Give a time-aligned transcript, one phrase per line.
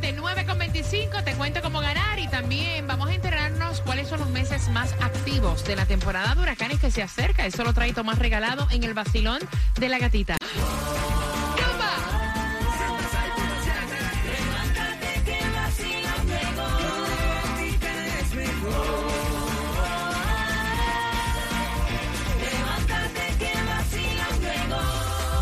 [0.81, 4.93] 25 te cuento cómo ganar y también vamos a enterarnos cuáles son los meses más
[5.01, 7.45] activos de la temporada de huracanes que se acerca.
[7.45, 9.39] Eso lo trae Tomás regalado en el vacilón
[9.77, 10.37] de la gatita.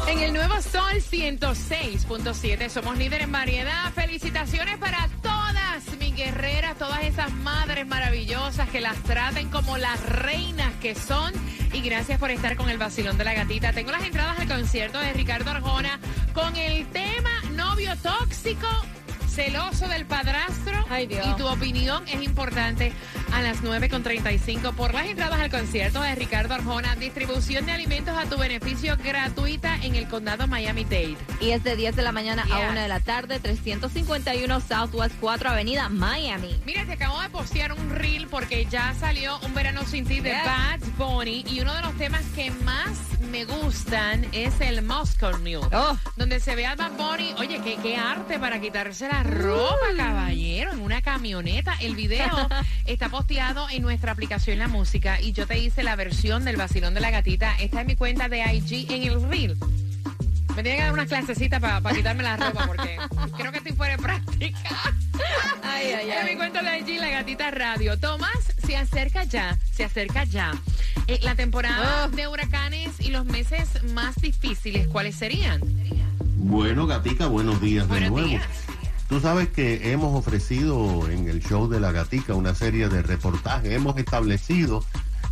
[0.07, 3.93] En el nuevo Sol 106.7 somos líder en variedad.
[3.93, 5.07] Felicitaciones para
[6.17, 11.31] guerreras, todas esas madres maravillosas que las traten como las reinas que son.
[11.71, 13.71] Y gracias por estar con el vacilón de la gatita.
[13.71, 15.99] Tengo las entradas al concierto de Ricardo Arjona
[16.33, 18.67] con el tema novio tóxico
[19.29, 20.83] celoso del padrastro.
[20.89, 21.25] Ay, Dios.
[21.27, 22.91] Y tu opinión es importante
[23.33, 26.95] a las 9.35 por las entradas al concierto de Ricardo Arjona.
[26.95, 31.17] Distribución de alimentos a tu beneficio gratuita en el condado Miami-Dade.
[31.39, 32.53] Y es de 10 de la mañana Yes.
[32.53, 36.59] a 1 de la tarde, 351 Southwest 4 Avenida, Miami.
[36.65, 40.31] Mira, te acabo de postear un reel porque ya salió Un Verano Sin Ti de
[40.31, 40.43] Yes.
[40.45, 45.67] Bad Bunny y uno de los temas que más me gustan es el Moscow Mule.
[45.73, 45.97] Oh.
[46.15, 50.71] Donde se ve a Bad Bunny, oye, qué, qué arte para quitarse la ropa, caballero,
[50.71, 51.75] en una camioneta.
[51.79, 52.47] El video
[52.85, 56.93] está posteado en nuestra aplicación La Música y yo te hice la versión del vacilón
[56.93, 57.55] de la gatita.
[57.59, 59.57] Está en mi cuenta de IG en el reel.
[60.55, 62.97] Me tiene que dar una clasecita para quitarme la ropa porque
[63.37, 64.57] creo que estoy fuera de práctica.
[65.63, 66.35] Ay, ay, En mi ay.
[66.35, 67.99] cuenta de allí, La Gatita Radio.
[67.99, 70.53] Tomás, se acerca ya, se acerca ya.
[71.07, 72.15] Eh, la temporada Oh.
[72.15, 75.61] de huracanes y los meses más difíciles, ¿cuáles serían?
[76.37, 78.21] Bueno, Gatica, buenos días de nuevo.
[78.27, 78.43] días.
[79.07, 83.71] Tú sabes que hemos ofrecido en el show de la Gatica una serie de reportajes.
[83.71, 84.83] Hemos establecido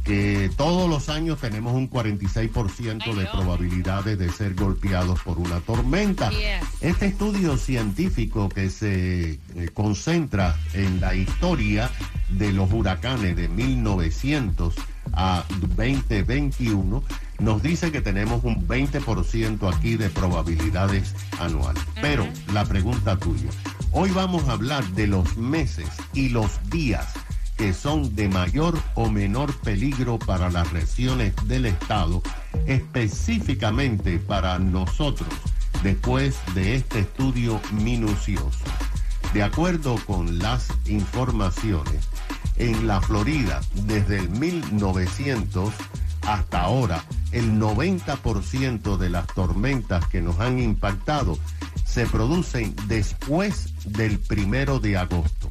[0.05, 5.59] que todos los años tenemos un 46% Ay, de probabilidades de ser golpeados por una
[5.59, 6.31] tormenta.
[6.79, 11.89] Este estudio científico que se eh, concentra en la historia
[12.29, 14.75] de los huracanes de 1900
[15.15, 17.03] a 2021
[17.39, 21.83] nos dice que tenemos un 20% aquí de probabilidades anuales.
[22.01, 23.49] Pero la pregunta tuya,
[23.91, 27.13] hoy vamos a hablar de los meses y los días
[27.57, 32.21] que son de mayor o menor peligro para las regiones del Estado,
[32.67, 35.29] específicamente para nosotros,
[35.81, 38.65] después de este estudio minucioso.
[39.35, 42.07] De acuerdo con las informaciones,
[42.55, 45.73] en la Florida, desde el 1900
[46.21, 47.03] hasta ahora,
[47.33, 51.37] el 90% de las tormentas que nos han impactado
[51.85, 55.49] se producen después del primero de agosto.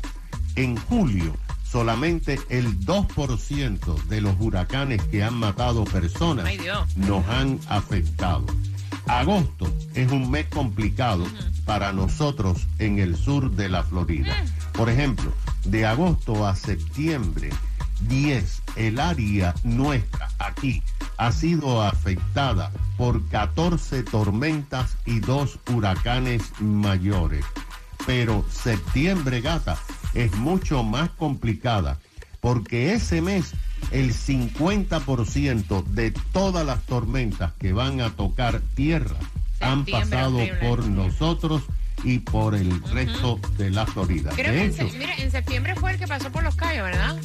[0.56, 6.50] En julio, solamente el 2% de los huracanes que han matado personas
[6.96, 8.46] nos han afectado.
[9.06, 11.26] Agosto es un mes complicado
[11.64, 14.34] para nosotros en el sur de la Florida.
[14.72, 15.32] Por ejemplo,
[15.64, 17.50] de agosto a septiembre
[18.08, 20.82] 10, el área nuestra aquí
[21.16, 27.44] ha sido afectada por 14 tormentas y dos huracanes mayores.
[28.06, 29.78] Pero septiembre, gata,
[30.12, 31.98] es mucho más complicada
[32.40, 33.52] porque ese mes
[33.90, 39.16] el 50% de todas las tormentas que van a tocar tierra
[39.64, 41.62] han pasado por nosotros
[42.02, 44.30] y por el resto de la Florida.
[44.34, 46.54] Creo de que en, hecho, se- mira, en septiembre fue el que pasó por los
[46.54, 47.16] callos, ¿verdad?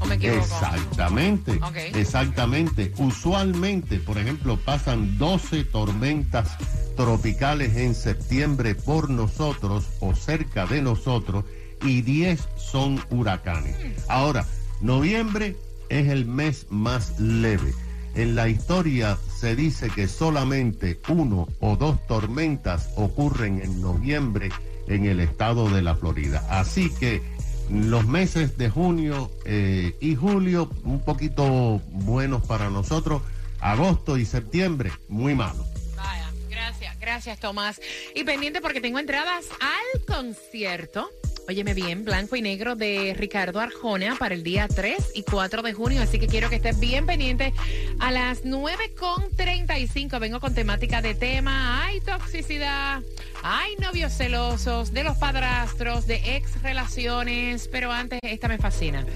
[0.00, 0.42] ¿O me equivoco?
[0.44, 1.58] Exactamente,
[1.94, 2.92] exactamente.
[2.98, 6.56] Usualmente, por ejemplo, pasan 12 tormentas
[6.96, 11.44] tropicales en septiembre por nosotros o cerca de nosotros
[11.82, 13.76] y 10 son huracanes.
[14.08, 14.44] Ahora,
[14.80, 15.56] noviembre
[15.88, 17.72] es el mes más leve.
[18.18, 24.48] En la historia se dice que solamente uno o dos tormentas ocurren en noviembre
[24.88, 26.44] en el estado de la Florida.
[26.50, 27.22] Así que
[27.70, 33.22] los meses de junio eh, y julio un poquito buenos para nosotros,
[33.60, 35.64] agosto y septiembre, muy malo.
[35.94, 37.80] Vaya, gracias, gracias Tomás.
[38.16, 41.08] Y pendiente porque tengo entradas al concierto.
[41.48, 45.72] Óyeme bien, blanco y negro de Ricardo Arjona para el día 3 y 4 de
[45.72, 47.54] junio, así que quiero que estés bien pendiente.
[48.00, 53.00] A las 9.35 vengo con temática de tema, hay toxicidad,
[53.42, 59.06] hay novios celosos, de los padrastros, de ex relaciones, pero antes esta me fascina.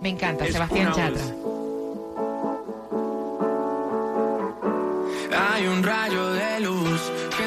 [0.00, 1.22] Me encanta, Sebastián Chatra.
[5.38, 6.75] Hay un rayo de luz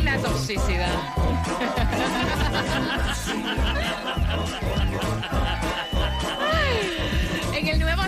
[0.00, 0.88] La toxicidad.
[7.54, 8.02] En el nuevo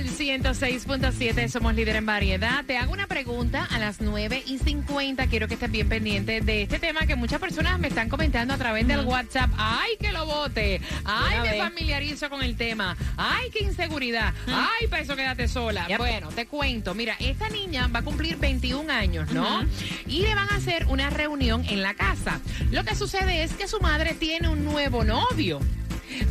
[0.00, 2.64] Sol 106.7 somos líder en variedad.
[2.64, 5.26] Te hago una pregunta a las 9 y 50.
[5.26, 8.56] Quiero que estés bien pendiente de este tema que muchas personas me están comentando a
[8.56, 9.50] través del WhatsApp.
[9.58, 10.80] ¡Ay, que lo vote!
[11.04, 11.58] ¡Ay, me vez.
[11.58, 12.96] familiarizo con el tema!
[13.18, 14.32] ¡Ay, qué inseguridad!
[14.46, 15.86] ¡Ay, para eso quédate sola!
[15.88, 15.98] Yep.
[15.98, 16.94] Bueno, te cuento.
[16.94, 19.66] Mira, esta niña va a cumplir 21 años, ¿no?
[20.06, 22.40] Y le van a hacer una reunión en la casa.
[22.70, 25.60] Lo que sucede es que su madre tiene un nuevo novio.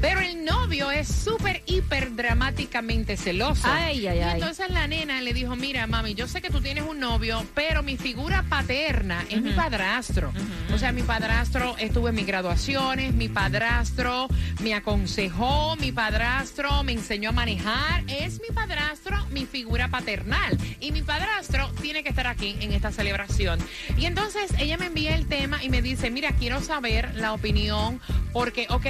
[0.02, 3.68] Pero el novio es súper, hiper dramáticamente celoso.
[3.70, 4.34] Ay, ay, Y ay.
[4.36, 7.84] entonces la nena le dijo, mira, mami, yo sé que tú tienes un novio, pero
[7.84, 10.32] mi figura paterna es mi padrastro.
[10.74, 14.28] O sea, mi padrastro estuvo en mis graduaciones, mi padrastro
[14.62, 18.04] me aconsejó, mi padrastro me enseñó a manejar.
[18.08, 20.58] Es mi padrastro, mi figura paternal.
[20.80, 23.60] Y mi padrastro tiene que estar aquí en esta celebración.
[23.98, 28.00] Y entonces ella me envía el tema y me dice, mira, quiero saber la opinión,
[28.34, 28.86] porque, ok,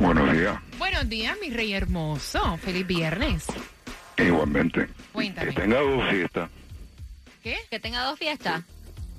[0.00, 2.58] Buenos días, Buenos días, mi rey hermoso.
[2.58, 3.44] Feliz viernes.
[4.24, 4.88] Igualmente.
[5.12, 5.48] Cuéntame.
[5.54, 6.50] Que tenga dos fiestas,
[7.42, 7.56] ¿Qué?
[7.70, 8.62] Que tenga dos fiestas.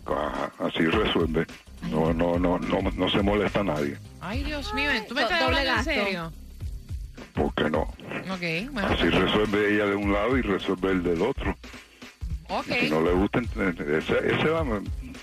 [0.05, 1.45] ajá, así resuelve.
[1.83, 3.97] No, no, no, no, no se molesta a nadie.
[4.19, 6.33] Ay, Dios mío, ¿tú me estás hablando en serio?
[7.33, 7.81] ¿Por qué no?
[8.31, 8.89] Ok, bueno.
[8.89, 11.55] Así resuelve ella de un lado y resuelve el del otro.
[12.49, 12.65] Ok.
[12.79, 14.65] Si no le gusta, ese, ese va-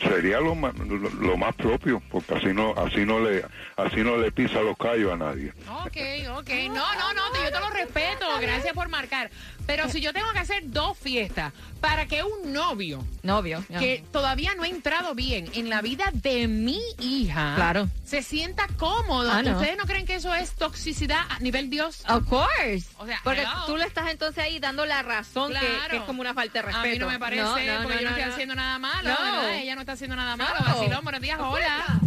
[0.03, 3.45] sería lo más, lo, lo más propio, porque así no, así no le,
[3.77, 5.53] así no le pisa los callos a nadie.
[5.69, 5.97] Ok,
[6.39, 6.51] ok.
[6.69, 8.27] No, no, no, yo te lo respeto.
[8.41, 9.31] Gracias por marcar.
[9.67, 13.65] Pero si yo tengo que hacer dos fiestas para que un novio Novio.
[13.79, 17.89] que todavía no ha entrado bien en la vida de mi hija Claro.
[18.05, 19.31] se sienta cómodo.
[19.33, 19.53] Ah, no.
[19.57, 22.05] ¿Ustedes no creen que eso es toxicidad a nivel Dios?
[22.09, 22.87] Of course.
[22.99, 23.65] O sea, Porque hello.
[23.67, 25.91] tú le estás entonces ahí dando la razón que- Claro.
[25.91, 26.87] que, es como una falta de respeto.
[26.87, 28.33] A mí no me parece, No, no, porque no, yo no, no, estoy no.
[28.35, 29.17] haciendo nada malo, No.
[29.25, 29.55] ¿verdad?
[29.57, 30.61] Ella no está haciendo nada malo.
[30.61, 30.75] No.
[30.75, 32.01] Vacilón, buenos días, hola.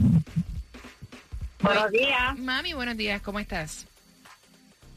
[1.59, 2.37] Buenos días.
[2.37, 3.87] Mami, buenos días, ¿cómo estás?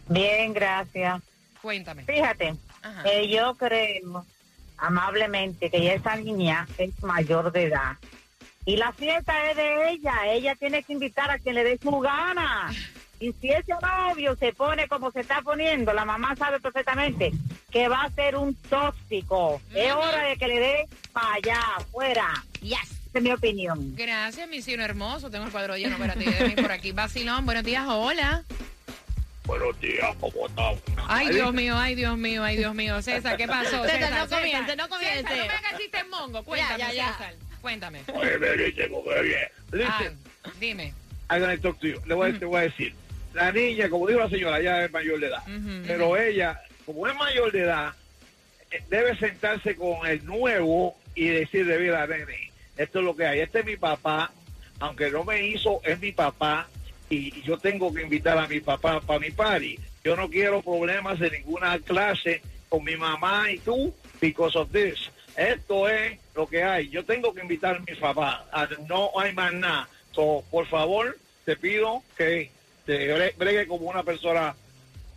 [0.08, 1.22] Bien, gracias.
[1.62, 2.04] Cuéntame.
[2.04, 2.54] Fíjate,
[3.04, 4.24] eh, yo creo
[4.78, 7.96] amablemente que ya esa niña es mayor de edad.
[8.64, 10.14] Y la fiesta es de ella.
[10.26, 12.70] Ella tiene que invitar a quien le dé su gana.
[13.18, 17.32] Y si ese novio se pone como se está poniendo, la mamá sabe perfectamente
[17.70, 19.60] que va a ser un tóxico.
[19.74, 22.44] Es hora de que le dé para allá, afuera.
[22.62, 22.78] Yes.
[23.10, 23.94] Esa es mi opinión.
[23.96, 25.30] Gracias, mi cielo hermoso.
[25.30, 26.24] Tengo el cuadro lleno para ti.
[26.56, 26.92] por aquí.
[26.92, 28.44] Vacilón, buenos días, hola.
[29.50, 30.80] Buenos días, ¿cómo estamos?
[31.08, 33.02] Ay, Dios mío, ay, Dios mío, ay, Dios mío.
[33.02, 33.82] César, ¿qué pasó?
[33.82, 35.22] César, no César, comience, no comience.
[35.22, 36.44] César, no me hagas chiste en mongo.
[36.44, 37.12] Cuéntame, Ya, ya, ya.
[37.14, 37.34] César.
[37.60, 38.00] Cuéntame.
[38.14, 39.38] Oye, me dice como que bien.
[39.88, 40.18] Ah, Listen,
[40.60, 40.94] dime.
[41.28, 42.00] I'm gonna talk to you.
[42.06, 42.94] Le voy, a- te voy a decir.
[43.34, 45.42] La niña, como dijo la señora, ya es mayor de edad.
[45.84, 47.92] Pero ella, como es mayor de edad,
[48.70, 53.40] eh, debe sentarse con el nuevo y decirle, mira, nene, esto es lo que hay.
[53.40, 54.30] Este es mi papá,
[54.78, 56.68] aunque no me hizo, es mi papá
[57.10, 59.78] y yo tengo que invitar a mi papá para mi party.
[60.04, 65.10] Yo no quiero problemas de ninguna clase con mi mamá y tú because of this.
[65.36, 66.88] Esto es lo que hay.
[66.88, 68.46] Yo tengo que invitar a mi papá.
[68.52, 69.88] Ah, No hay más nada.
[70.12, 72.50] So, por favor, te pido que
[72.86, 74.54] te bre- bregue como una persona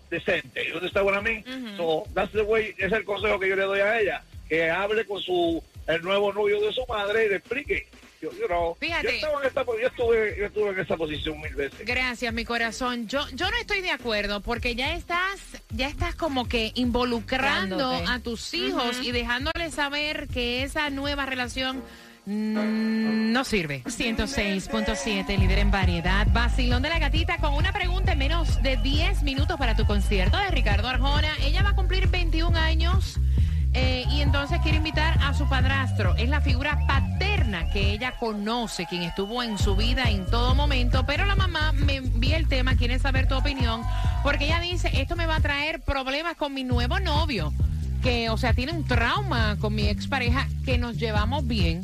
[0.09, 0.69] decente.
[0.71, 1.43] ¿Dónde está buena a mí?
[1.77, 4.23] So, that's the way, es el consejo que yo le doy a ella.
[4.49, 7.87] Que hable con su el nuevo novio de su madre y le explique.
[8.23, 9.03] Yo, you know, Fíjate.
[9.19, 11.85] yo, estaba en esta, yo, estuve, yo estuve en esa posición mil veces.
[11.85, 13.05] Gracias, mi corazón.
[13.09, 18.11] Yo, yo no estoy de acuerdo porque ya estás, ya estás como que involucrando Dándote.
[18.11, 21.83] a tus hijos y dejándoles saber que esa nueva relación
[22.25, 23.83] no sirve.
[23.83, 26.25] 106.7, líder en variedad.
[26.31, 30.37] Vacilón de la gatita con una pregunta en menos de 10 minutos para tu concierto
[30.37, 31.33] de Ricardo Arjona.
[31.41, 33.19] Ella va a cumplir 21 años.
[33.75, 36.15] eh, y entonces quiere invitar a su padrastro.
[36.15, 37.32] Es la figura paterna
[37.73, 41.05] que ella conoce, quien estuvo en su vida en todo momento.
[41.05, 43.81] Pero la mamá me envía el tema, quiere saber tu opinión,
[44.23, 47.53] porque ella dice, esto me va a traer problemas con mi nuevo novio,
[48.01, 51.81] que, o sea, tiene un trauma con mi expareja, que nos llevamos bien.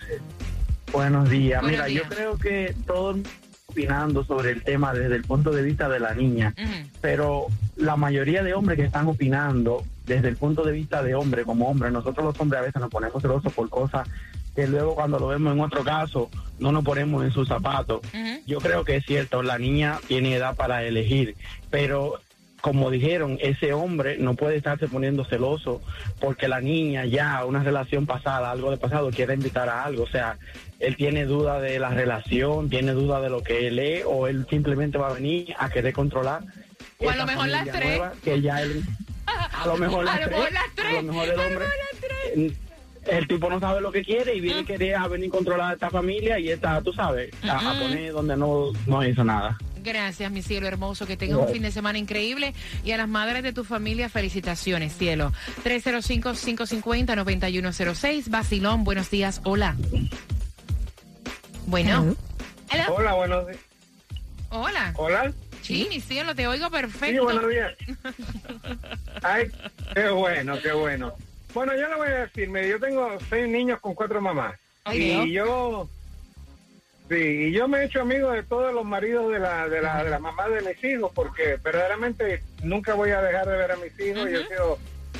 [0.91, 1.61] buenos días.
[1.61, 2.03] Buenos Mira, días.
[2.03, 3.17] yo creo que todos
[3.67, 6.53] opinando sobre el tema desde el punto de vista de la niña,
[7.01, 11.43] pero la mayoría de hombres que están opinando desde el punto de vista de hombre
[11.43, 14.07] como hombre, nosotros los hombres a veces nos ponemos celosos por cosas
[14.55, 18.01] que luego cuando lo vemos en otro caso no nos ponemos en sus zapatos.
[18.45, 21.35] Yo creo que es cierto, la niña tiene edad para elegir,
[21.69, 22.19] pero
[22.61, 25.83] como dijeron, ese hombre no puede estarse poniendo celoso
[26.19, 30.01] porque la niña ya, una relación pasada, algo de pasado, quiere invitar a algo.
[30.03, 30.39] O sea,
[30.79, 34.47] él tiene duda de la relación, tiene duda de lo que él es, o él
[34.49, 36.41] simplemente va a venir a querer controlar.
[36.97, 37.85] O a lo mejor las tres.
[37.85, 38.83] nueva que ya él,
[39.27, 40.87] a lo mejor las A lo tres, mejor las tres.
[40.87, 41.65] a lo mejor el hombre,
[43.07, 45.71] el tipo no sabe lo que quiere y viene a querer a venir a controlar
[45.71, 49.57] a esta familia y está, tú sabes, a, poner donde no, no hizo nada.
[49.85, 51.05] Gracias, mi cielo hermoso.
[51.05, 52.55] Que tengas un fin de semana increíble.
[52.83, 55.31] Y a las madres de tu familia, felicitaciones, cielo.
[55.63, 58.29] 305-550-9106.
[58.29, 59.41] Basilón, buenos días.
[59.43, 59.75] Hola.
[61.67, 62.15] Bueno.
[62.71, 62.95] Hello.
[62.95, 63.59] Hola, buenos días.
[64.49, 64.91] Hola.
[64.95, 65.31] Hola.
[65.61, 67.23] Sí, mi cielo, te oigo Sí, perfecto.
[67.23, 67.73] buenos días.
[69.23, 69.51] Ay,
[69.93, 71.13] qué bueno, qué bueno.
[71.55, 74.55] Bueno, yo le voy a decir, yo tengo seis niños con cuatro mamás.
[74.83, 75.27] Ay, y Dios.
[75.31, 75.89] yo
[77.07, 80.03] Sí, y yo me he hecho amigo de todos los maridos de la, de la,
[80.03, 83.75] de la mamá de mis hijos, porque verdaderamente nunca voy a dejar de ver a
[83.77, 84.29] mis hijos.
[84.29, 84.79] Yo he sido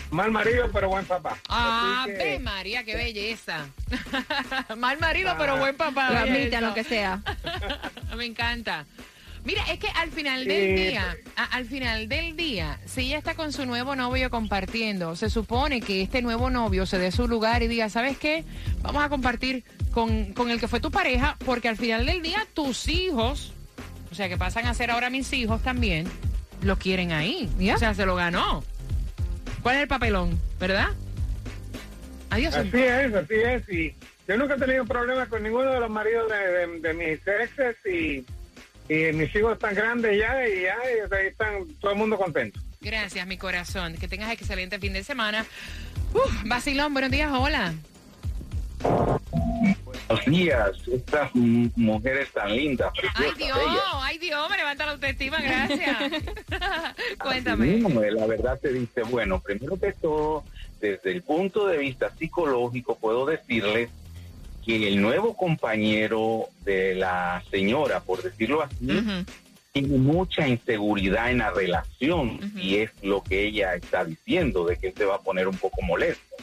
[0.10, 1.38] mal marido, pero buen papá.
[1.48, 3.68] Ah, que- ve, María, qué belleza.
[4.78, 6.10] Mal marido, pero buen papá.
[6.10, 6.66] Lo oye admite, eso.
[6.66, 7.22] lo que sea.
[8.18, 8.86] Me encanta.
[9.46, 10.48] Mira, es que al final Sí.
[10.50, 15.16] del día, a- al final del día, si ella está con su nuevo novio compartiendo,
[15.16, 18.44] se supone que este nuevo novio se dé su lugar y diga, ¿sabes qué?
[18.82, 22.46] Vamos a compartir con, con el que fue tu pareja, porque al final del día
[22.56, 23.54] tus hijos,
[24.12, 26.08] o sea, que pasan a ser ahora mis hijos también,
[26.64, 27.48] lo quieren ahí.
[27.60, 27.76] Ya.
[27.76, 28.64] O sea, se lo ganó.
[29.62, 30.40] ¿Cuál es el papelón?
[30.60, 30.88] ¿Verdad?
[32.32, 32.56] Adiós.
[32.56, 33.70] Así es, así es.
[33.70, 33.96] Y
[34.28, 37.76] yo nunca he tenido problemas con ninguno de los maridos de, de- de mis exes
[37.86, 38.26] y,
[38.90, 42.60] y mis hijos están grandes ya y ya y ahí están todo el mundo contento.
[42.82, 43.96] Gracias, mi corazón.
[43.98, 45.46] Que tengas excelente fin de semana.
[46.14, 47.74] Uf, Vacilón, buenos días, hola.
[48.82, 53.84] Buenos días, estas mujeres tan lindas, Ay, Dios, bellas.
[54.02, 55.98] ay, Dios, me levanta la autoestima, gracias.
[57.20, 57.66] Cuéntame.
[57.68, 60.44] mismo, la verdad te dice, bueno, primero que todo,
[60.80, 63.90] desde el punto de vista psicológico, puedo decirles
[64.66, 68.88] que el nuevo compañero de la señora, por decirlo así,
[69.72, 74.88] tiene mucha inseguridad en la relación y es lo que ella está diciendo, de que
[74.88, 76.36] él se va a poner un poco molesto.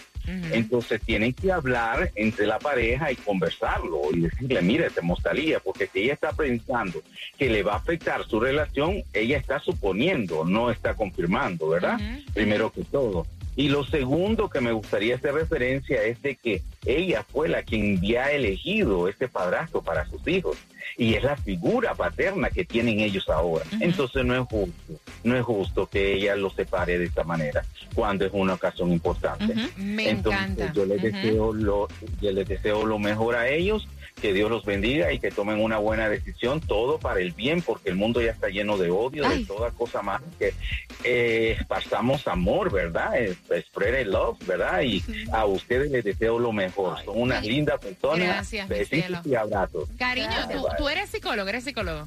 [0.53, 5.89] Entonces tienen que hablar entre la pareja y conversarlo y decirle, mire, te mostraría, porque
[5.93, 7.03] si ella está pensando
[7.37, 11.99] que le va a afectar su relación, ella está suponiendo, no está confirmando, ¿verdad?
[12.35, 13.27] Primero que todo.
[13.57, 18.01] Y lo segundo que me gustaría hacer referencia es de que ella fue la quien
[18.01, 20.57] ya ha elegido este padrastro para sus hijos
[20.97, 23.65] y es la figura paterna que tienen ellos ahora.
[23.81, 24.93] Entonces no es justo,
[25.25, 29.55] no es justo que ella los separe de esta manera cuando es una ocasión importante.
[29.77, 30.73] Me Entonces, encanta.
[30.73, 31.89] yo les deseo lo,
[32.21, 33.87] yo les deseo lo mejor a ellos,
[34.21, 37.89] que Dios los bendiga y que tomen una buena decisión, todo para el bien, porque
[37.91, 39.41] el mundo ya está lleno de odio, Ay.
[39.41, 40.55] de toda cosa más, que
[41.03, 43.17] eh, esparçamos amor, ¿verdad?
[43.21, 43.37] Eh,
[43.69, 44.83] Spread it love, ¿verdad?
[44.83, 47.03] Y a ustedes les deseo lo mejor.
[47.05, 47.49] Son unas Ay.
[47.51, 48.27] lindas personas.
[48.29, 49.89] Gracias, Besitos y abrazos.
[49.99, 52.07] Cariño, tú, tú eres psicólogo, eres psicólogo.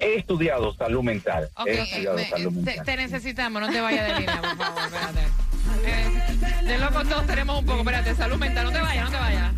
[0.00, 1.50] He estudiado salud mental.
[1.66, 2.84] He estudiado me- salud te, mental.
[2.86, 5.20] te necesitamos, no te vayas de línea, por favor, espérate.
[5.84, 9.16] Eh, de loco todos tenemos un poco, espérate, salud mental, no te vayas, no te
[9.16, 9.52] vayas.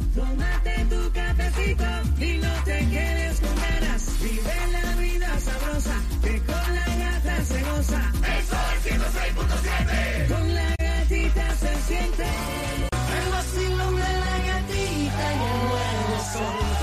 [7.54, 8.12] Se goza.
[8.38, 10.28] Eso es 106.7.
[10.28, 12.26] Con la gatita se siente.
[13.18, 16.73] El vacilón de la gatita y el nuevo sol.